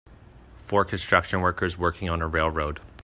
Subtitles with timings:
[0.65, 2.79] Four construction workers working on a railroad.